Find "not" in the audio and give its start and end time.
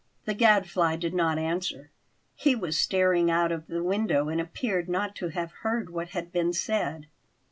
1.13-1.37, 4.89-5.15